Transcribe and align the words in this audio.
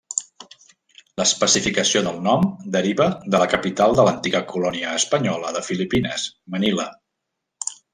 L'especificació 1.21 2.01
del 2.07 2.17
nom 2.29 2.47
deriva 2.77 3.07
de 3.37 3.43
la 3.45 3.49
capital 3.53 3.95
de 4.01 4.09
l'antiga 4.09 4.45
colònia 4.55 4.97
espanyola 5.03 5.57
de 5.59 5.65
Filipines, 5.71 6.29
Manila. 6.57 6.93